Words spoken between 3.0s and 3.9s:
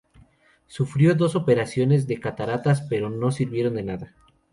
no sirvieron de